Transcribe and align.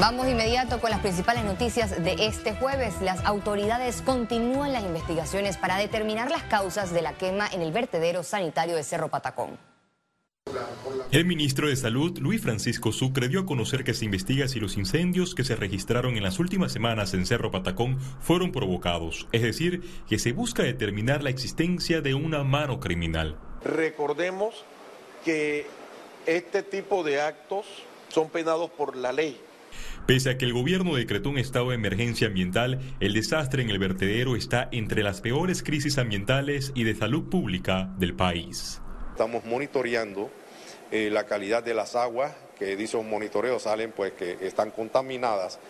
Vamos 0.00 0.26
inmediato 0.26 0.80
con 0.80 0.88
las 0.88 1.00
principales 1.00 1.44
noticias 1.44 2.02
de 2.02 2.16
este 2.20 2.54
jueves. 2.54 3.02
Las 3.02 3.22
autoridades 3.26 4.00
continúan 4.00 4.72
las 4.72 4.84
investigaciones 4.84 5.58
para 5.58 5.76
determinar 5.76 6.30
las 6.30 6.42
causas 6.44 6.94
de 6.94 7.02
la 7.02 7.12
quema 7.12 7.46
en 7.52 7.60
el 7.60 7.72
vertedero 7.72 8.22
sanitario 8.22 8.74
de 8.74 8.84
Cerro 8.84 9.08
Patacón. 9.08 9.58
El 11.10 11.26
ministro 11.26 11.68
de 11.68 11.76
Salud, 11.76 12.18
Luis 12.18 12.40
Francisco 12.40 12.90
Sucre, 12.90 13.28
dio 13.28 13.40
a 13.40 13.46
conocer 13.46 13.84
que 13.84 13.92
se 13.92 14.06
investiga 14.06 14.48
si 14.48 14.60
los 14.60 14.78
incendios 14.78 15.34
que 15.34 15.44
se 15.44 15.56
registraron 15.56 16.16
en 16.16 16.22
las 16.22 16.38
últimas 16.38 16.72
semanas 16.72 17.12
en 17.12 17.26
Cerro 17.26 17.50
Patacón 17.50 18.00
fueron 18.20 18.50
provocados, 18.50 19.28
es 19.32 19.42
decir, 19.42 19.82
que 20.08 20.18
se 20.18 20.32
busca 20.32 20.62
determinar 20.62 21.22
la 21.22 21.28
existencia 21.28 22.00
de 22.00 22.14
una 22.14 22.44
mano 22.44 22.80
criminal. 22.80 23.36
Recordemos 23.62 24.64
que 25.22 25.66
este 26.24 26.62
tipo 26.62 27.04
de 27.04 27.20
actos 27.20 27.66
son 28.08 28.30
penados 28.30 28.70
por 28.70 28.96
la 28.96 29.12
ley. 29.12 29.38
Pese 30.06 30.30
a 30.30 30.38
que 30.38 30.44
el 30.44 30.52
gobierno 30.52 30.96
decretó 30.96 31.30
un 31.30 31.38
estado 31.38 31.68
de 31.68 31.76
emergencia 31.76 32.26
ambiental, 32.26 32.80
el 32.98 33.12
desastre 33.12 33.62
en 33.62 33.70
el 33.70 33.78
vertedero 33.78 34.34
está 34.34 34.68
entre 34.72 35.04
las 35.04 35.20
peores 35.20 35.62
crisis 35.62 35.96
ambientales 35.96 36.72
y 36.74 36.82
de 36.82 36.96
salud 36.96 37.28
pública 37.30 37.88
del 37.98 38.14
país. 38.14 38.80
Estamos 39.12 39.44
monitoreando 39.44 40.30
eh, 40.90 41.08
la 41.10 41.24
calidad 41.24 41.62
de 41.62 41.74
las 41.74 41.94
aguas, 41.94 42.34
que 42.58 42.74
dice 42.76 42.96
un 42.96 43.08
monitoreo, 43.08 43.60
salen 43.60 43.92
pues 43.92 44.12
que 44.12 44.38
están 44.40 44.72
contaminadas. 44.72 45.60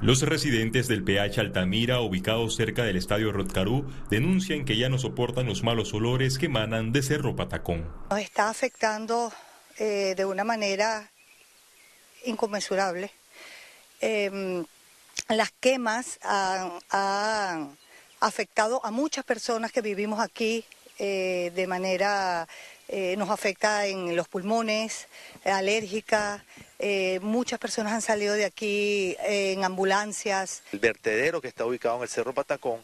Los 0.00 0.22
residentes 0.22 0.88
del 0.88 1.04
PH 1.04 1.40
Altamira, 1.40 2.00
ubicados 2.00 2.56
cerca 2.56 2.84
del 2.84 2.96
estadio 2.96 3.30
Rotcarú, 3.30 3.86
denuncian 4.10 4.64
que 4.64 4.76
ya 4.76 4.88
no 4.88 4.98
soportan 4.98 5.46
los 5.46 5.62
malos 5.62 5.92
olores 5.92 6.38
que 6.38 6.46
emanan 6.46 6.92
de 6.92 7.02
Cerro 7.02 7.36
Patacón. 7.36 7.86
Nos 8.10 8.20
está 8.20 8.48
afectando 8.48 9.32
eh, 9.78 10.14
de 10.16 10.24
una 10.24 10.44
manera 10.44 11.10
inconmensurable. 12.24 13.12
Em, 14.02 14.64
las 15.28 15.52
quemas 15.52 16.18
han, 16.22 17.78
afectado 18.18 18.84
a 18.84 18.90
muchas 18.90 19.24
personas 19.24 19.72
que 19.72 19.80
vivimos 19.80 20.20
aquí 20.20 20.64
eh, 20.98 21.50
de 21.54 21.66
manera 21.66 22.46
eh, 22.88 23.16
nos 23.16 23.30
afecta 23.30 23.86
en 23.86 24.14
los 24.14 24.28
pulmones, 24.28 25.08
alérgica. 25.44 26.44
Eh, 26.78 27.20
muchas 27.22 27.58
personas 27.58 27.92
han 27.92 28.02
salido 28.02 28.34
de 28.34 28.44
aquí 28.44 29.16
en 29.20 29.64
ambulancias. 29.64 30.62
El 30.72 30.80
vertedero 30.80 31.40
que 31.40 31.48
está 31.48 31.64
ubicado 31.64 31.96
en 31.96 32.02
el 32.02 32.08
Cerro 32.08 32.34
Patacón 32.34 32.80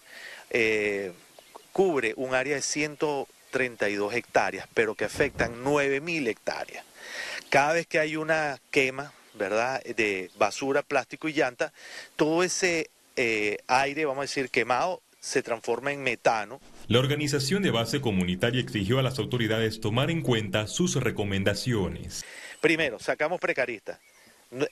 cubre 1.73 2.15
un 2.17 2.35
área 2.35 2.55
de 2.55 2.63
132 2.63 4.15
hectáreas, 4.15 4.69
pero 4.73 4.95
que 4.95 5.05
afectan 5.05 5.65
9.000 5.65 6.29
hectáreas. 6.29 6.85
Cada 7.51 7.75
vez 7.75 7.87
que 7.87 7.99
hay 7.99 8.17
una 8.17 8.59
quema, 8.71 9.13
¿verdad?, 9.39 9.83
de 9.85 10.31
basura, 10.37 10.83
plástico 10.83 11.29
y 11.29 11.33
llanta, 11.33 11.73
todo 12.17 12.43
ese 12.43 12.91
aire, 13.67 14.05
vamos 14.05 14.19
a 14.19 14.23
decir, 14.23 14.51
quemado, 14.51 15.03
se 15.21 15.43
transforma 15.43 15.93
en 15.93 16.03
metano 16.03 16.61
la 16.89 17.01
organización 17.01 17.63
de 17.63 17.71
base 17.71 18.01
comunitaria 18.01 18.63
exigió 18.63 18.99
a 18.99 19.03
las 19.03 19.19
autoridades 19.19 19.79
tomar 19.79 20.11
en 20.11 20.23
cuenta 20.23 20.67
sus 20.67 20.97
recomendaciones. 20.97 22.25
Primero, 22.63 22.99
sacamos 22.99 23.39
precaristas. 23.39 24.01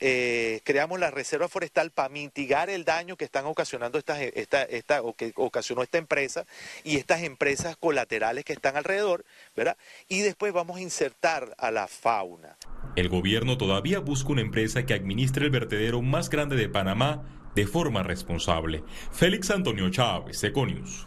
Eh, 0.00 0.61
creamos 0.64 0.98
la 0.98 1.11
reserva 1.11 1.47
forestal 1.47 1.91
para 1.91 2.08
mitigar 2.08 2.70
el 2.70 2.86
daño 2.86 3.19
que 3.19 3.27
están 3.27 3.45
ocasionando 3.45 3.98
esta, 3.98 4.23
esta, 4.23 4.62
esta, 4.62 5.03
o 5.03 5.12
que 5.12 5.34
ocasionó 5.36 5.83
esta 5.83 5.98
empresa 5.98 6.47
y 6.84 6.97
estas 6.97 7.23
empresas 7.23 7.77
colaterales 7.77 8.47
que 8.47 8.55
están 8.55 8.78
alrededor, 8.78 9.27
¿verdad? 9.55 9.77
Y 10.08 10.23
después 10.23 10.55
vamos 10.55 10.78
a 10.78 10.80
insertar 10.80 11.55
a 11.58 11.70
la 11.70 11.86
fauna. 11.86 12.56
El 12.97 13.11
gobierno 13.11 13.58
todavía 13.58 14.00
busca 14.00 14.33
una 14.33 14.41
empresa 14.41 14.86
que 14.86 14.94
administre 14.94 15.44
el 15.44 15.50
vertedero 15.50 16.00
más 16.00 16.30
grande 16.30 16.56
de 16.56 16.70
Panamá 16.70 17.25
de 17.55 17.66
forma 17.66 18.02
responsable. 18.02 18.84
Félix 19.12 19.50
Antonio 19.50 19.91
Chávez, 19.91 20.42
Econius. 20.42 21.06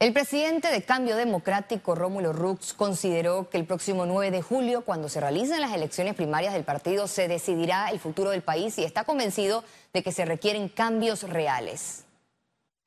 El 0.00 0.12
presidente 0.12 0.68
de 0.68 0.82
Cambio 0.82 1.16
Democrático, 1.16 1.94
Rómulo 1.94 2.32
Rux, 2.32 2.72
consideró 2.72 3.48
que 3.48 3.56
el 3.56 3.66
próximo 3.66 4.04
9 4.04 4.32
de 4.32 4.42
julio, 4.42 4.82
cuando 4.82 5.08
se 5.08 5.20
realicen 5.20 5.60
las 5.60 5.72
elecciones 5.72 6.14
primarias 6.14 6.52
del 6.52 6.64
partido, 6.64 7.06
se 7.06 7.28
decidirá 7.28 7.90
el 7.90 8.00
futuro 8.00 8.30
del 8.30 8.42
país 8.42 8.76
y 8.78 8.84
está 8.84 9.04
convencido 9.04 9.62
de 9.94 10.02
que 10.02 10.10
se 10.10 10.24
requieren 10.24 10.68
cambios 10.68 11.22
reales. 11.22 12.04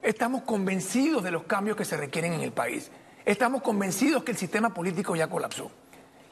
Estamos 0.03 0.43
convencidos 0.43 1.23
de 1.23 1.31
los 1.31 1.43
cambios 1.43 1.77
que 1.77 1.85
se 1.85 1.97
requieren 1.97 2.33
en 2.33 2.41
el 2.41 2.51
país. 2.51 2.91
Estamos 3.25 3.61
convencidos 3.61 4.23
que 4.23 4.31
el 4.31 4.37
sistema 4.37 4.73
político 4.73 5.15
ya 5.15 5.27
colapsó. 5.27 5.71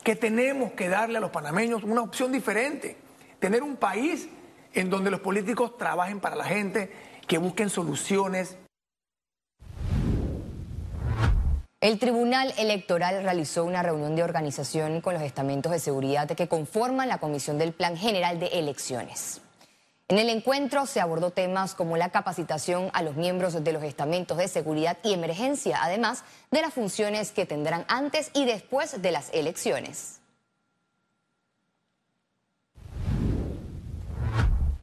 Que 0.04 0.16
tenemos 0.16 0.72
que 0.74 0.90
darle 0.90 1.18
a 1.18 1.22
los 1.22 1.32
panameños 1.32 1.84
una 1.84 2.02
opción 2.02 2.32
diferente. 2.32 2.98
Tener 3.40 3.64
un 3.64 3.76
país 3.76 4.30
en 4.74 4.90
donde 4.90 5.12
los 5.12 5.20
políticos 5.20 5.78
trabajen 5.78 6.20
para 6.20 6.36
la 6.36 6.46
gente, 6.46 6.92
que 7.28 7.38
busquen 7.38 7.70
soluciones 7.70 8.58
El 11.80 12.00
Tribunal 12.00 12.56
Electoral 12.58 13.22
realizó 13.22 13.64
una 13.64 13.84
reunión 13.84 14.16
de 14.16 14.24
organización 14.24 15.00
con 15.00 15.14
los 15.14 15.22
estamentos 15.22 15.72
de 15.72 15.78
seguridad 15.78 16.28
que 16.28 16.48
conforman 16.48 17.08
la 17.08 17.20
Comisión 17.20 17.60
del 17.60 17.72
Plan 17.72 17.96
General 17.96 18.40
de 18.40 18.48
Elecciones. 18.48 19.42
En 20.10 20.20
el 20.20 20.30
encuentro 20.30 20.86
se 20.86 21.02
abordó 21.02 21.32
temas 21.32 21.76
como 21.76 21.98
la 21.98 22.12
capacitación 22.12 22.90
a 22.94 23.04
los 23.04 23.18
miembros 23.18 23.62
de 23.62 23.74
los 23.74 23.84
estamentos 23.84 24.38
de 24.38 24.48
seguridad 24.48 24.98
y 25.04 25.12
emergencia, 25.12 25.80
además 25.84 26.24
de 26.50 26.62
las 26.62 26.74
funciones 26.74 27.32
que 27.32 27.46
tendrán 27.46 27.84
antes 27.90 28.32
y 28.34 28.46
después 28.46 29.02
de 29.02 29.12
las 29.12 29.30
elecciones. 29.34 30.22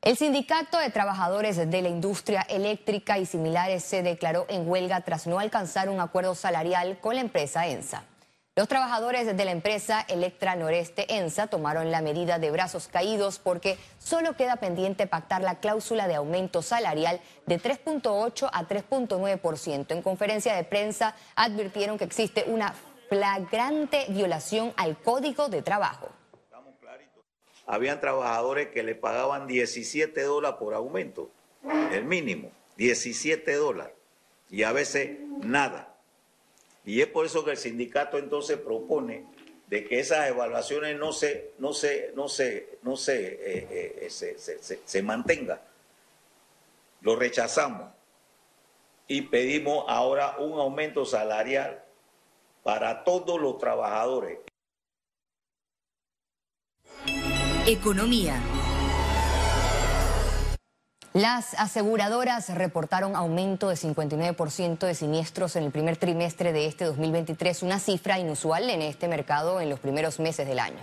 El 0.03 0.19
Sindicato 0.19 0.77
de 0.77 0.91
Trabajadores 0.91 1.57
de 1.57 1.81
la 1.81 1.89
Industria 1.89 2.43
Eléctrica 2.43 3.19
y 3.19 3.25
similares 3.25 3.83
se 3.83 4.03
declaró 4.03 4.45
en 4.51 4.69
huelga 4.69 5.01
tras 5.01 5.27
no 5.27 5.39
alcanzar 5.39 5.89
un 5.89 6.01
acuerdo 6.01 6.35
salarial 6.35 6.99
con 7.01 7.15
la 7.15 7.23
empresa 7.23 7.67
ENSA. 7.67 8.05
Los 8.57 8.69
trabajadores 8.69 9.37
de 9.37 9.45
la 9.45 9.51
empresa 9.51 10.07
Electra 10.09 10.55
Noreste 10.55 11.13
ENSA 11.13 11.49
tomaron 11.49 11.91
la 11.91 12.03
medida 12.03 12.39
de 12.39 12.53
brazos 12.53 12.87
caídos 12.87 13.41
porque 13.41 13.77
solo 13.99 14.37
queda 14.37 14.55
pendiente 14.57 15.09
pactar 15.09 15.43
la 15.43 15.59
cláusula 15.59 16.07
de 16.07 16.15
aumento 16.15 16.63
salarial 16.63 17.21
de 17.47 17.61
3.8 17.61 18.49
a 18.53 18.69
3.9%. 18.69 19.91
En 19.91 20.03
conferencia 20.03 20.55
de 20.55 20.63
prensa 20.63 21.17
advirtieron 21.35 21.99
que 21.99 22.05
existe 22.05 22.45
una 22.47 22.77
flagrante 23.09 24.07
violación 24.11 24.73
al 24.77 24.99
Código 24.99 25.49
de 25.49 25.63
Trabajo. 25.63 26.11
Habían 27.67 28.01
trabajadores 28.01 28.69
que 28.69 28.85
le 28.85 28.95
pagaban 28.95 29.49
17 29.49 30.23
dólares 30.23 30.59
por 30.61 30.75
aumento, 30.75 31.29
el 31.91 32.05
mínimo, 32.05 32.53
17 32.77 33.53
dólares, 33.55 33.95
y 34.49 34.63
a 34.63 34.71
veces 34.71 35.19
nada. 35.41 35.94
Y 36.85 37.01
es 37.01 37.07
por 37.07 37.27
eso 37.27 37.45
que 37.45 37.53
el 37.53 37.57
sindicato 37.57 38.19
entonces 38.19 38.59
propone 38.59 39.27
de 39.67 39.85
que 39.85 39.99
esas 39.99 40.29
evaluaciones 40.29 40.99
no 40.99 41.13
se, 41.13 41.53
no 41.59 41.73
se, 41.73 42.13
no 42.15 42.29
se, 42.29 42.79
no 42.83 42.97
se, 42.97 43.27
eh, 43.27 43.99
eh, 44.03 44.11
se, 44.11 44.39
se, 44.39 44.81
se 44.85 45.03
mantengan. 45.03 45.61
Lo 47.01 47.17
rechazamos 47.17 47.91
y 49.07 49.23
pedimos 49.23 49.85
ahora 49.89 50.37
un 50.39 50.59
aumento 50.59 51.05
salarial 51.05 51.83
para 52.63 53.05
todos 53.05 53.41
los 53.41 53.59
trabajadores. 53.59 54.39
Economía. 57.67 58.41
Las 61.17 61.55
aseguradoras 61.55 62.53
reportaron 62.53 63.15
aumento 63.15 63.69
de 63.69 63.77
59% 63.77 64.85
de 64.85 64.97
siniestros 64.97 65.55
en 65.55 65.63
el 65.63 65.71
primer 65.71 65.97
trimestre 65.97 66.53
de 66.53 66.67
este 66.67 66.87
2023, 66.87 67.63
una 67.63 67.79
cifra 67.79 68.19
inusual 68.19 68.69
en 68.69 68.83
este 68.83 69.07
mercado 69.07 69.61
en 69.61 69.71
los 69.71 69.79
primeros 69.79 70.19
meses 70.19 70.45
del 70.49 70.59
año. 70.59 70.81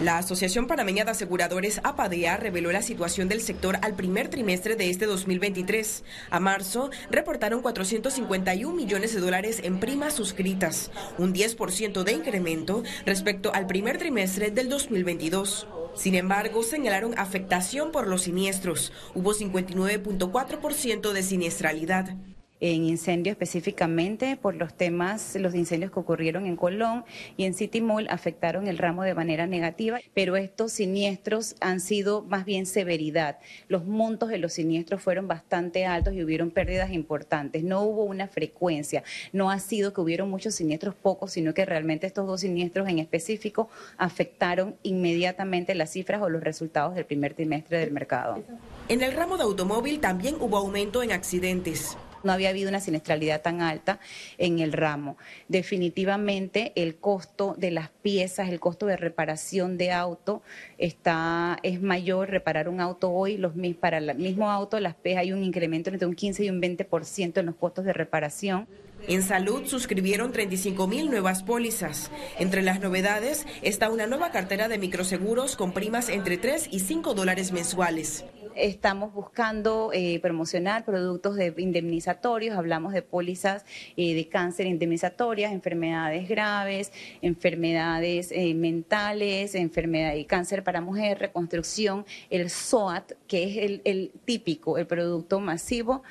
La 0.00 0.18
Asociación 0.18 0.68
Panameña 0.68 1.04
de 1.04 1.10
Aseguradores 1.10 1.80
APADEA 1.82 2.36
reveló 2.36 2.70
la 2.70 2.82
situación 2.82 3.28
del 3.28 3.40
sector 3.40 3.80
al 3.82 3.94
primer 3.94 4.28
trimestre 4.28 4.76
de 4.76 4.90
este 4.90 5.06
2023. 5.06 6.04
A 6.30 6.38
marzo 6.38 6.90
reportaron 7.10 7.62
451 7.62 8.76
millones 8.76 9.12
de 9.12 9.20
dólares 9.20 9.58
en 9.64 9.80
primas 9.80 10.14
suscritas, 10.14 10.92
un 11.18 11.34
10% 11.34 12.04
de 12.04 12.12
incremento 12.12 12.84
respecto 13.06 13.52
al 13.52 13.66
primer 13.66 13.98
trimestre 13.98 14.52
del 14.52 14.68
2022. 14.68 15.66
Sin 15.94 16.14
embargo, 16.14 16.62
señalaron 16.62 17.18
afectación 17.18 17.92
por 17.92 18.06
los 18.06 18.22
siniestros. 18.22 18.92
Hubo 19.14 19.34
59.4% 19.34 21.12
de 21.12 21.22
siniestralidad. 21.22 22.16
En 22.62 22.84
incendio 22.84 23.32
específicamente 23.32 24.36
por 24.36 24.54
los 24.54 24.72
temas, 24.72 25.34
los 25.34 25.52
incendios 25.52 25.90
que 25.90 25.98
ocurrieron 25.98 26.46
en 26.46 26.54
Colón 26.54 27.04
y 27.36 27.44
en 27.44 27.54
City 27.54 27.80
Mall 27.80 28.06
afectaron 28.08 28.68
el 28.68 28.78
ramo 28.78 29.02
de 29.02 29.14
manera 29.14 29.48
negativa, 29.48 29.98
pero 30.14 30.36
estos 30.36 30.70
siniestros 30.70 31.56
han 31.60 31.80
sido 31.80 32.22
más 32.22 32.44
bien 32.44 32.66
severidad. 32.66 33.40
Los 33.66 33.84
montos 33.84 34.28
de 34.28 34.38
los 34.38 34.52
siniestros 34.52 35.02
fueron 35.02 35.26
bastante 35.26 35.86
altos 35.86 36.14
y 36.14 36.22
hubieron 36.22 36.52
pérdidas 36.52 36.92
importantes. 36.92 37.64
No 37.64 37.82
hubo 37.82 38.04
una 38.04 38.28
frecuencia, 38.28 39.02
no 39.32 39.50
ha 39.50 39.58
sido 39.58 39.92
que 39.92 40.00
hubieron 40.00 40.30
muchos 40.30 40.54
siniestros 40.54 40.94
pocos, 40.94 41.32
sino 41.32 41.54
que 41.54 41.66
realmente 41.66 42.06
estos 42.06 42.28
dos 42.28 42.42
siniestros 42.42 42.88
en 42.88 43.00
específico 43.00 43.70
afectaron 43.98 44.76
inmediatamente 44.84 45.74
las 45.74 45.90
cifras 45.90 46.22
o 46.22 46.28
los 46.28 46.44
resultados 46.44 46.94
del 46.94 47.06
primer 47.06 47.34
trimestre 47.34 47.78
del 47.78 47.90
mercado. 47.90 48.40
En 48.88 49.02
el 49.02 49.14
ramo 49.14 49.36
de 49.36 49.42
automóvil 49.42 49.98
también 49.98 50.36
hubo 50.38 50.56
aumento 50.58 51.02
en 51.02 51.10
accidentes. 51.10 51.96
No 52.24 52.32
había 52.32 52.50
habido 52.50 52.68
una 52.68 52.80
siniestralidad 52.80 53.42
tan 53.42 53.60
alta 53.60 54.00
en 54.38 54.58
el 54.58 54.72
ramo. 54.72 55.16
Definitivamente 55.48 56.72
el 56.76 56.96
costo 56.96 57.54
de 57.58 57.70
las 57.70 57.90
piezas, 57.90 58.48
el 58.48 58.60
costo 58.60 58.86
de 58.86 58.96
reparación 58.96 59.78
de 59.78 59.92
auto 59.92 60.42
está 60.78 61.58
es 61.62 61.80
mayor. 61.80 62.30
Reparar 62.30 62.68
un 62.68 62.80
auto 62.80 63.10
hoy, 63.10 63.36
los 63.36 63.52
para 63.78 63.98
el 63.98 64.14
mismo 64.16 64.50
auto, 64.50 64.80
las 64.80 64.96
hay 65.04 65.32
un 65.32 65.42
incremento 65.42 65.90
entre 65.90 66.06
un 66.06 66.14
15 66.14 66.44
y 66.44 66.50
un 66.50 66.60
20% 66.60 67.38
en 67.38 67.46
los 67.46 67.54
costos 67.56 67.84
de 67.84 67.92
reparación. 67.92 68.66
En 69.08 69.22
salud 69.22 69.66
suscribieron 69.66 70.32
35 70.32 70.86
mil 70.86 71.10
nuevas 71.10 71.42
pólizas. 71.42 72.10
Entre 72.38 72.62
las 72.62 72.80
novedades 72.80 73.46
está 73.62 73.90
una 73.90 74.06
nueva 74.06 74.30
cartera 74.30 74.68
de 74.68 74.78
microseguros 74.78 75.56
con 75.56 75.72
primas 75.72 76.08
entre 76.08 76.38
3 76.38 76.68
y 76.70 76.80
5 76.80 77.14
dólares 77.14 77.50
mensuales. 77.52 78.24
Estamos 78.54 79.14
buscando 79.14 79.90
eh, 79.94 80.20
promocionar 80.20 80.84
productos 80.84 81.36
de 81.36 81.54
indemnizatorios, 81.56 82.56
hablamos 82.56 82.92
de 82.92 83.00
pólizas 83.00 83.64
eh, 83.96 84.14
de 84.14 84.28
cáncer 84.28 84.66
indemnizatorias, 84.66 85.52
enfermedades 85.52 86.28
graves, 86.28 86.92
enfermedades 87.22 88.30
eh, 88.30 88.52
mentales, 88.54 89.54
enfermedad 89.54 90.14
y 90.14 90.26
cáncer 90.26 90.64
para 90.64 90.82
mujer, 90.82 91.18
reconstrucción, 91.18 92.04
el 92.28 92.50
SOAT, 92.50 93.12
que 93.26 93.44
es 93.44 93.80
el, 93.84 94.12
típico, 94.24 94.76
el 94.76 94.86
producto 94.86 95.40
masivo. 95.40 96.02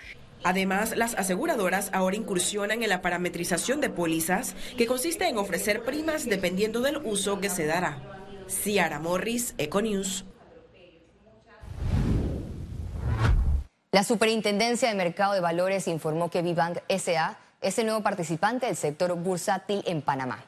Además, 0.43 0.97
las 0.97 1.13
aseguradoras 1.13 1.91
ahora 1.93 2.15
incursionan 2.15 2.81
en 2.81 2.89
la 2.89 3.03
parametrización 3.03 3.79
de 3.81 3.91
pólizas, 3.91 4.55
que 4.77 4.88
consiste 4.88 5.27
en 5.27 5.38
ofrecer 5.38 5.83
primas 5.83 6.25
dependiendo 6.25 6.81
del 6.81 6.97
uso 6.97 7.39
que 7.39 7.49
se 7.49 7.67
dará. 7.67 8.01
Ciara 8.47 8.99
Morris, 8.99 9.53
Econews. 9.59 10.25
La 13.93 14.05
Superintendencia 14.05 14.88
de 14.88 14.95
Mercado 14.95 15.33
de 15.33 15.41
Valores 15.41 15.89
informó 15.89 16.29
que 16.29 16.41
Vivank 16.41 16.77
SA 16.88 17.38
es 17.59 17.77
el 17.77 17.88
nuevo 17.88 18.01
participante 18.01 18.67
del 18.67 18.77
sector 18.77 19.13
bursátil 19.15 19.83
en 19.85 20.01
Panamá. 20.01 20.45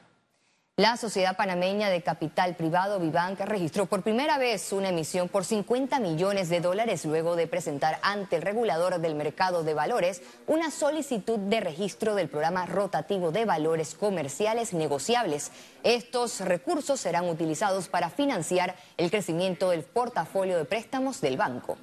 La 0.76 0.96
sociedad 0.96 1.36
panameña 1.36 1.90
de 1.90 2.02
capital 2.02 2.56
privado 2.56 2.98
Vivank 2.98 3.38
registró 3.40 3.84
por 3.84 4.02
primera 4.02 4.38
vez 4.38 4.72
una 4.72 4.88
emisión 4.88 5.28
por 5.28 5.44
50 5.44 6.00
millones 6.00 6.48
de 6.48 6.62
dólares 6.62 7.04
luego 7.04 7.36
de 7.36 7.46
presentar 7.46 7.98
ante 8.00 8.36
el 8.36 8.42
regulador 8.42 8.98
del 8.98 9.14
mercado 9.14 9.62
de 9.62 9.74
valores 9.74 10.22
una 10.46 10.70
solicitud 10.70 11.38
de 11.38 11.60
registro 11.60 12.14
del 12.14 12.30
programa 12.30 12.64
rotativo 12.64 13.30
de 13.30 13.44
valores 13.44 13.94
comerciales 13.94 14.72
negociables. 14.72 15.52
Estos 15.82 16.40
recursos 16.40 16.98
serán 16.98 17.28
utilizados 17.28 17.88
para 17.88 18.08
financiar 18.08 18.74
el 18.96 19.10
crecimiento 19.10 19.68
del 19.68 19.82
portafolio 19.82 20.56
de 20.56 20.64
préstamos 20.64 21.20
del 21.20 21.36
banco. 21.36 21.76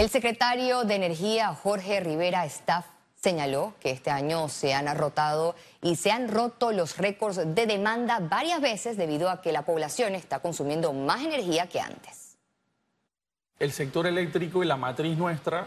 El 0.00 0.08
secretario 0.08 0.84
de 0.84 0.94
Energía, 0.94 1.54
Jorge 1.54 2.00
Rivera 2.00 2.46
Staff, 2.46 2.86
señaló 3.16 3.74
que 3.80 3.90
este 3.90 4.10
año 4.10 4.48
se 4.48 4.72
han 4.72 4.96
rotado 4.96 5.54
y 5.82 5.96
se 5.96 6.10
han 6.10 6.28
roto 6.28 6.72
los 6.72 6.96
récords 6.96 7.36
de 7.54 7.66
demanda 7.66 8.18
varias 8.18 8.62
veces 8.62 8.96
debido 8.96 9.28
a 9.28 9.42
que 9.42 9.52
la 9.52 9.66
población 9.66 10.14
está 10.14 10.38
consumiendo 10.38 10.94
más 10.94 11.20
energía 11.22 11.68
que 11.68 11.80
antes. 11.80 12.38
El 13.58 13.72
sector 13.72 14.06
eléctrico 14.06 14.64
y 14.64 14.66
la 14.66 14.78
matriz 14.78 15.18
nuestra, 15.18 15.66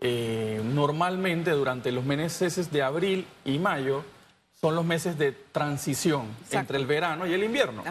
eh, 0.00 0.62
normalmente 0.64 1.50
durante 1.50 1.92
los 1.92 2.06
meses 2.06 2.72
de 2.72 2.82
abril 2.82 3.26
y 3.44 3.58
mayo, 3.58 4.02
son 4.58 4.76
los 4.76 4.86
meses 4.86 5.18
de 5.18 5.32
transición 5.32 6.34
entre 6.50 6.78
el 6.78 6.86
verano 6.86 7.26
y 7.26 7.34
el 7.34 7.44
invierno. 7.44 7.84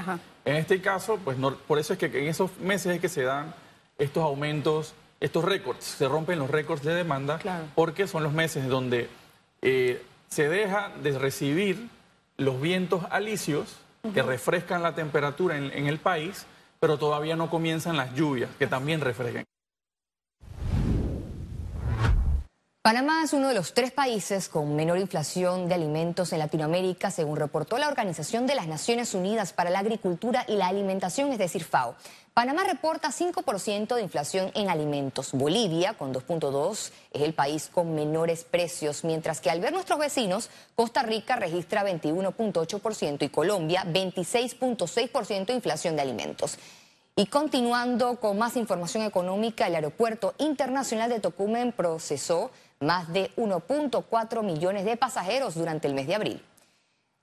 En 0.44 0.56
este 0.56 0.81
caso, 0.81 1.19
pues 1.24 1.38
por 1.68 1.78
eso 1.78 1.94
es 1.94 2.00
que 2.00 2.07
en 2.07 2.30
esos 2.30 2.57
meses 2.57 2.95
es 2.95 3.00
que 3.00 3.10
se 3.10 3.22
dan 3.22 3.54
estos 4.00 4.24
aumentos 4.24 4.95
estos 5.23 5.45
récords, 5.45 5.85
se 5.85 6.05
rompen 6.05 6.37
los 6.37 6.51
récords 6.51 6.83
de 6.83 6.93
demanda 6.93 7.39
porque 7.75 8.07
son 8.07 8.23
los 8.23 8.33
meses 8.33 8.67
donde 8.67 9.09
eh, 9.61 10.03
se 10.27 10.49
deja 10.49 10.91
de 11.01 11.17
recibir 11.17 11.87
los 12.35 12.59
vientos 12.59 13.05
alisios 13.09 13.77
que 14.13 14.21
refrescan 14.21 14.83
la 14.83 14.95
temperatura 14.95 15.55
en, 15.55 15.71
en 15.71 15.87
el 15.87 15.97
país, 15.97 16.45
pero 16.81 16.97
todavía 16.97 17.37
no 17.37 17.49
comienzan 17.49 17.95
las 17.95 18.13
lluvias 18.13 18.49
que 18.59 18.67
también 18.67 18.99
refrescan. 18.99 19.45
Panamá 22.83 23.24
es 23.24 23.31
uno 23.31 23.47
de 23.47 23.53
los 23.53 23.74
tres 23.74 23.91
países 23.94 24.50
con 24.50 24.75
menor 24.75 24.97
inflación 24.97 25.69
de 25.69 25.74
alimentos 25.74 26.33
en 26.33 26.39
Latinoamérica, 26.39 27.12
según 27.12 27.38
reportó 27.38 27.77
la 27.77 27.88
Organización 27.88 28.45
de 28.45 28.56
las 28.56 28.68
Naciones 28.68 29.13
Unidas 29.13 29.53
para 29.53 29.69
la 29.69 29.80
Agricultura 29.80 30.44
y 30.50 30.57
la 30.57 30.68
Alimentación, 30.68 31.31
es 31.31 31.38
decir, 31.38 31.63
FAO. 31.63 31.95
Panamá 32.33 32.65
reporta 32.65 33.07
5% 33.07 33.95
de 33.95 34.01
inflación 34.01 34.51
en 34.53 34.69
alimentos. 34.69 35.31
Bolivia, 35.31 35.94
con 35.94 36.13
2.2, 36.13 36.91
es 37.13 37.21
el 37.21 37.33
país 37.33 37.69
con 37.71 37.95
menores 37.95 38.44
precios, 38.44 39.06
mientras 39.06 39.39
que 39.39 39.50
al 39.50 39.62
ver 39.62 39.71
nuestros 39.71 39.97
vecinos, 39.97 40.50
Costa 40.75 41.03
Rica 41.03 41.38
registra 41.38 41.85
21.8% 41.85 43.24
y 43.24 43.30
Colombia 43.30 43.85
26.6% 43.88 45.45
de 45.45 45.53
inflación 45.53 45.95
de 45.95 46.01
alimentos. 46.01 46.57
Y 47.15 47.27
continuando 47.27 48.19
con 48.19 48.39
más 48.39 48.57
información 48.57 49.03
económica, 49.03 49.68
el 49.68 49.75
Aeropuerto 49.75 50.33
Internacional 50.39 51.12
de 51.12 51.19
Tocumen 51.19 51.71
procesó 51.71 52.50
más 52.85 53.12
de 53.12 53.31
1.4 53.35 54.44
millones 54.44 54.85
de 54.85 54.97
pasajeros 54.97 55.56
durante 55.56 55.88
el 55.88 55.94
mes 55.94 56.07
de 56.07 56.15
abril. 56.15 56.41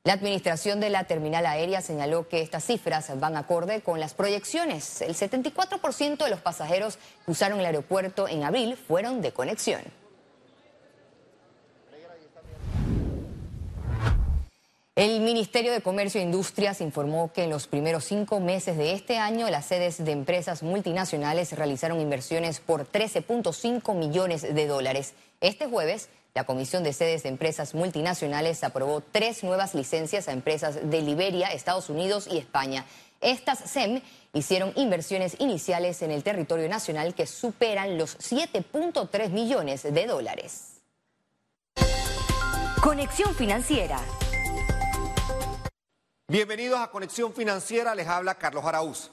La 0.03 0.15
administración 0.15 0.81
de 0.81 0.89
la 0.89 1.05
terminal 1.05 1.45
aérea 1.45 1.83
señaló 1.83 2.27
que 2.27 2.41
estas 2.41 2.65
cifras 2.65 3.13
van 3.21 3.37
acorde 3.37 3.83
con 3.83 4.01
las 4.01 4.15
proyecciones. 4.15 5.03
El 5.03 5.15
74% 5.15 6.25
de 6.25 6.31
los 6.31 6.41
pasajeros 6.41 6.99
que 7.25 7.33
usaron 7.33 7.61
el 7.61 7.67
aeropuerto 7.67 8.27
en 8.27 8.45
abril 8.45 8.77
fueron 8.77 9.21
de 9.21 9.33
conexión. 9.33 9.83
El 15.01 15.21
Ministerio 15.21 15.73
de 15.73 15.81
Comercio 15.81 16.21
e 16.21 16.25
Industrias 16.25 16.83
informó 16.83 17.33
que 17.33 17.45
en 17.45 17.49
los 17.49 17.67
primeros 17.67 18.05
cinco 18.05 18.39
meses 18.39 18.77
de 18.77 18.93
este 18.93 19.17
año 19.17 19.49
las 19.49 19.65
sedes 19.65 20.05
de 20.05 20.13
empresas 20.13 20.63
multinacionales 20.63 21.53
realizaron 21.53 22.03
inversiones 22.03 22.61
por 22.61 22.87
13.5 22.87 23.95
millones 23.95 24.43
de 24.43 24.67
dólares. 24.67 25.15
Este 25.41 25.67
jueves, 25.67 26.11
la 26.35 26.45
Comisión 26.45 26.83
de 26.83 26.93
Sedes 26.93 27.23
de 27.23 27.31
Empresas 27.31 27.75
Multinacionales 27.75 28.63
aprobó 28.63 29.01
tres 29.01 29.43
nuevas 29.43 29.75
licencias 29.75 30.29
a 30.29 30.33
empresas 30.33 30.91
de 30.91 31.01
Liberia, 31.01 31.49
Estados 31.49 31.89
Unidos 31.89 32.29
y 32.31 32.37
España. 32.37 32.85
Estas 33.23 33.71
SEM 33.71 34.03
hicieron 34.35 34.75
inversiones 34.77 35.35
iniciales 35.39 36.03
en 36.03 36.11
el 36.11 36.23
territorio 36.23 36.69
nacional 36.69 37.15
que 37.15 37.27
superan 37.27 37.97
los 37.97 38.19
7.3 38.19 39.31
millones 39.31 39.83
de 39.83 40.07
dólares. 40.07 40.83
Conexión 42.83 43.35
Financiera. 43.35 43.99
Bienvenidos 46.31 46.79
a 46.79 46.93
Conexión 46.93 47.33
Financiera, 47.33 47.93
les 47.93 48.07
habla 48.07 48.37
Carlos 48.37 48.65
Araúz. 48.65 49.11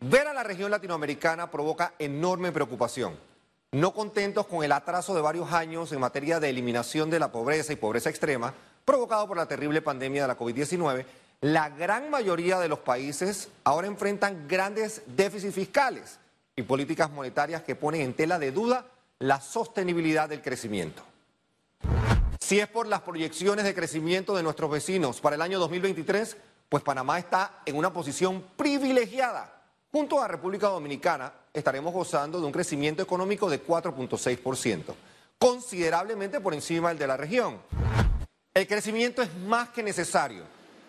Ver 0.00 0.26
a 0.26 0.34
la 0.34 0.42
región 0.42 0.70
latinoamericana 0.70 1.50
provoca 1.50 1.94
enorme 1.98 2.52
preocupación 2.52 3.16
no 3.70 3.94
contentos 3.94 4.46
con 4.46 4.62
el 4.62 4.72
atraso 4.72 5.14
de 5.14 5.22
varios 5.22 5.50
años 5.50 5.92
en 5.92 6.00
materia 6.00 6.40
de 6.40 6.50
eliminación 6.50 7.08
de 7.08 7.18
la 7.18 7.32
pobreza 7.32 7.72
y 7.72 7.76
pobreza 7.76 8.10
extrema 8.10 8.52
provocado 8.84 9.26
por 9.26 9.38
la 9.38 9.46
terrible 9.46 9.80
pandemia 9.80 10.20
de 10.20 10.28
la 10.28 10.36
COVID-19, 10.36 11.06
la 11.40 11.70
gran 11.70 12.10
mayoría 12.10 12.58
de 12.58 12.68
los 12.68 12.80
países 12.80 13.48
ahora 13.64 13.86
enfrentan 13.86 14.46
grandes 14.46 15.00
déficits 15.06 15.54
fiscales 15.54 16.18
y 16.54 16.64
políticas 16.64 17.10
monetarias 17.10 17.62
que 17.62 17.76
ponen 17.76 18.02
en 18.02 18.12
tela 18.12 18.38
de 18.38 18.52
duda 18.52 18.84
la 19.20 19.40
sostenibilidad 19.40 20.28
del 20.28 20.42
crecimiento. 20.42 21.02
Si 22.52 22.60
es 22.60 22.68
por 22.68 22.86
las 22.86 23.00
proyecciones 23.00 23.64
de 23.64 23.74
crecimiento 23.74 24.36
de 24.36 24.42
nuestros 24.42 24.70
vecinos 24.70 25.22
para 25.22 25.36
el 25.36 25.40
año 25.40 25.58
2023, 25.58 26.36
pues 26.68 26.82
Panamá 26.82 27.18
está 27.18 27.62
en 27.64 27.76
una 27.76 27.94
posición 27.94 28.44
privilegiada 28.58 29.64
Junto 29.90 30.20
a 30.20 30.28
República 30.28 30.68
Dominicana 30.68 31.32
estaremos 31.54 31.94
gozando 31.94 32.38
de 32.38 32.44
un 32.44 32.52
crecimiento 32.52 33.02
económico 33.02 33.48
de 33.48 33.66
4.6%, 33.66 34.94
considerablemente 35.38 36.42
por 36.42 36.52
encima 36.52 36.90
del 36.90 36.98
de 36.98 37.06
la 37.06 37.16
región. 37.16 37.58
El 38.52 38.66
crecimiento 38.66 39.22
es 39.22 39.34
más 39.34 39.70
que 39.70 39.82
necesario, 39.82 40.44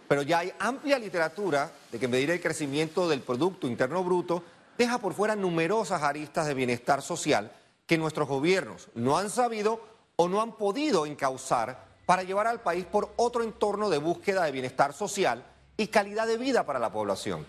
pero 0.09 0.21
ya 0.21 0.39
hay 0.39 0.51
amplia 0.59 0.99
literatura 0.99 1.71
de 1.93 1.97
que 1.97 2.09
medir 2.09 2.29
el 2.31 2.41
crecimiento 2.41 3.07
del 3.07 3.21
Producto 3.21 3.67
Interno 3.67 4.03
Bruto 4.03 4.43
deja 4.77 4.97
por 4.97 5.13
fuera 5.13 5.37
numerosas 5.37 6.03
aristas 6.03 6.45
de 6.45 6.55
bienestar 6.55 7.01
social 7.01 7.53
que 7.87 7.97
nuestros 7.97 8.27
gobiernos 8.27 8.89
no 8.95 9.17
han 9.17 9.29
sabido 9.29 9.92
o 10.15 10.27
no 10.27 10.41
han 10.41 10.53
podido 10.53 11.05
encauzar 11.05 11.85
para 12.05 12.23
llevar 12.23 12.47
al 12.47 12.61
país 12.61 12.85
por 12.85 13.13
otro 13.15 13.43
entorno 13.43 13.89
de 13.89 13.97
búsqueda 13.97 14.43
de 14.43 14.51
bienestar 14.51 14.93
social 14.93 15.45
y 15.77 15.87
calidad 15.87 16.27
de 16.27 16.37
vida 16.37 16.65
para 16.65 16.79
la 16.79 16.91
población. 16.91 17.45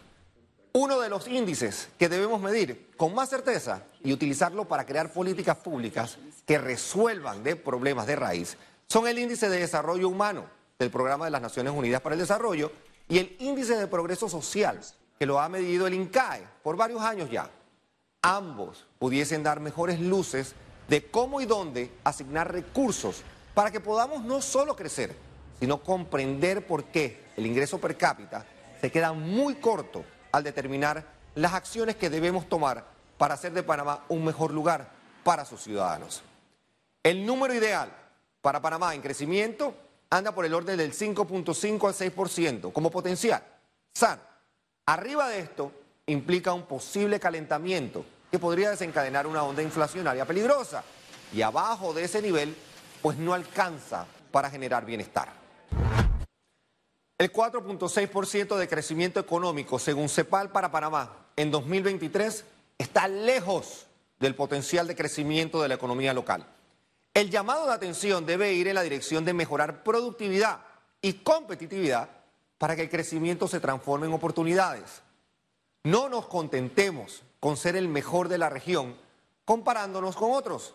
Uno 0.72 1.00
de 1.00 1.08
los 1.08 1.28
índices 1.28 1.88
que 1.98 2.08
debemos 2.08 2.40
medir 2.40 2.90
con 2.96 3.14
más 3.14 3.28
certeza 3.28 3.82
y 4.02 4.12
utilizarlo 4.12 4.64
para 4.64 4.84
crear 4.84 5.12
políticas 5.12 5.56
públicas 5.58 6.18
que 6.46 6.58
resuelvan 6.58 7.44
de 7.44 7.56
problemas 7.56 8.06
de 8.06 8.16
raíz 8.16 8.56
son 8.88 9.06
el 9.06 9.18
índice 9.18 9.48
de 9.48 9.60
desarrollo 9.60 10.08
humano 10.08 10.46
del 10.78 10.90
Programa 10.90 11.26
de 11.26 11.30
las 11.30 11.42
Naciones 11.42 11.72
Unidas 11.72 12.00
para 12.00 12.14
el 12.14 12.20
Desarrollo 12.20 12.72
y 13.08 13.18
el 13.18 13.36
índice 13.38 13.76
de 13.76 13.86
progreso 13.86 14.28
social 14.28 14.80
que 15.18 15.26
lo 15.26 15.40
ha 15.40 15.48
medido 15.48 15.86
el 15.86 15.94
INCAE 15.94 16.46
por 16.62 16.76
varios 16.76 17.02
años 17.02 17.30
ya. 17.30 17.48
Ambos 18.22 18.86
pudiesen 18.98 19.42
dar 19.42 19.60
mejores 19.60 20.00
luces 20.00 20.54
de 20.88 21.10
cómo 21.10 21.40
y 21.40 21.46
dónde 21.46 21.90
asignar 22.04 22.52
recursos 22.52 23.22
para 23.54 23.70
que 23.70 23.80
podamos 23.80 24.24
no 24.24 24.42
solo 24.42 24.76
crecer, 24.76 25.14
sino 25.60 25.82
comprender 25.82 26.66
por 26.66 26.84
qué 26.84 27.24
el 27.36 27.46
ingreso 27.46 27.80
per 27.80 27.96
cápita 27.96 28.44
se 28.80 28.90
queda 28.90 29.12
muy 29.12 29.54
corto 29.56 30.04
al 30.32 30.44
determinar 30.44 31.04
las 31.34 31.54
acciones 31.54 31.96
que 31.96 32.10
debemos 32.10 32.48
tomar 32.48 32.84
para 33.16 33.34
hacer 33.34 33.52
de 33.52 33.62
Panamá 33.62 34.04
un 34.08 34.24
mejor 34.24 34.52
lugar 34.52 34.90
para 35.22 35.44
sus 35.44 35.62
ciudadanos. 35.62 36.22
El 37.02 37.24
número 37.24 37.54
ideal 37.54 37.90
para 38.42 38.60
Panamá 38.60 38.94
en 38.94 39.00
crecimiento 39.00 39.74
anda 40.10 40.34
por 40.34 40.44
el 40.44 40.54
orden 40.54 40.76
del 40.76 40.92
5.5 40.92 41.86
al 41.86 41.94
6% 41.94 42.72
como 42.72 42.90
potencial. 42.90 43.42
SAN, 43.92 44.20
arriba 44.86 45.28
de 45.28 45.40
esto 45.40 45.72
implica 46.06 46.52
un 46.52 46.66
posible 46.66 47.18
calentamiento 47.18 48.04
que 48.34 48.40
podría 48.40 48.70
desencadenar 48.70 49.28
una 49.28 49.44
onda 49.44 49.62
inflacionaria 49.62 50.24
peligrosa 50.24 50.82
y 51.32 51.40
abajo 51.42 51.94
de 51.94 52.02
ese 52.02 52.20
nivel 52.20 52.56
pues 53.00 53.16
no 53.16 53.32
alcanza 53.32 54.06
para 54.32 54.50
generar 54.50 54.84
bienestar. 54.84 55.28
El 57.16 57.32
4.6% 57.32 58.56
de 58.56 58.66
crecimiento 58.66 59.20
económico, 59.20 59.78
según 59.78 60.08
CEPAL 60.08 60.50
para 60.50 60.72
Panamá, 60.72 61.28
en 61.36 61.52
2023 61.52 62.44
está 62.76 63.06
lejos 63.06 63.86
del 64.18 64.34
potencial 64.34 64.88
de 64.88 64.96
crecimiento 64.96 65.62
de 65.62 65.68
la 65.68 65.76
economía 65.76 66.12
local. 66.12 66.44
El 67.14 67.30
llamado 67.30 67.68
de 67.68 67.74
atención 67.74 68.26
debe 68.26 68.52
ir 68.52 68.66
en 68.66 68.74
la 68.74 68.82
dirección 68.82 69.24
de 69.24 69.32
mejorar 69.32 69.84
productividad 69.84 70.58
y 71.00 71.12
competitividad 71.12 72.08
para 72.58 72.74
que 72.74 72.82
el 72.82 72.90
crecimiento 72.90 73.46
se 73.46 73.60
transforme 73.60 74.08
en 74.08 74.12
oportunidades. 74.12 75.02
No 75.84 76.08
nos 76.08 76.26
contentemos 76.26 77.22
con 77.40 77.58
ser 77.58 77.76
el 77.76 77.88
mejor 77.88 78.28
de 78.30 78.38
la 78.38 78.48
región 78.48 78.96
comparándonos 79.44 80.16
con 80.16 80.32
otros. 80.32 80.74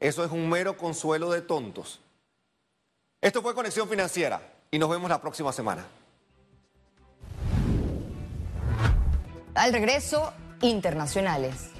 Eso 0.00 0.24
es 0.24 0.32
un 0.32 0.48
mero 0.48 0.76
consuelo 0.76 1.30
de 1.30 1.40
tontos. 1.40 2.00
Esto 3.20 3.42
fue 3.42 3.54
Conexión 3.54 3.88
Financiera 3.88 4.42
y 4.72 4.78
nos 4.80 4.90
vemos 4.90 5.08
la 5.08 5.20
próxima 5.20 5.52
semana. 5.52 5.86
Al 9.54 9.72
regreso, 9.72 10.32
internacionales. 10.62 11.70